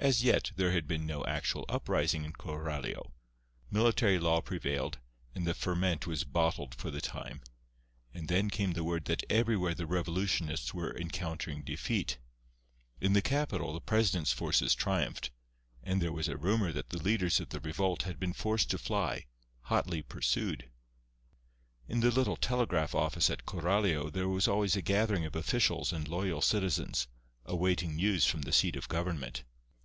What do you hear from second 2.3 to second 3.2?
Coralio.